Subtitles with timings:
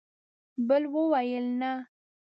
[0.67, 1.71] بل وویل: نه!